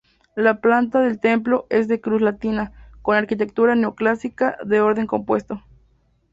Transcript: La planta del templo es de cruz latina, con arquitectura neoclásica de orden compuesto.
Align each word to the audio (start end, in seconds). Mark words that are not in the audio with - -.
La 0.35 0.59
planta 0.61 0.99
del 0.99 1.19
templo 1.19 1.67
es 1.69 1.87
de 1.87 2.01
cruz 2.01 2.23
latina, 2.23 2.71
con 3.03 3.15
arquitectura 3.15 3.75
neoclásica 3.75 4.57
de 4.65 4.81
orden 4.81 5.05
compuesto. 5.05 5.61